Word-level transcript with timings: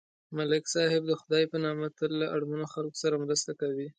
ملک 0.37 0.63
صاحب 0.75 1.01
د 1.07 1.11
خدای 1.21 1.43
په 1.51 1.57
نامه 1.65 1.87
تل 1.97 2.11
له 2.21 2.27
اړمنو 2.35 2.65
خلکو 2.73 2.97
سره 3.03 3.21
مرسته 3.23 3.51
کوي. 3.61 3.87